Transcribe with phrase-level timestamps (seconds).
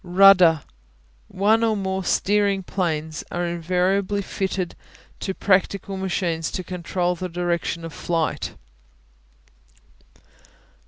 [0.03, 0.63] Rudder
[1.27, 4.75] One or more steering planes are invariably fitted
[5.19, 8.55] to practical machines to control the direction of flight.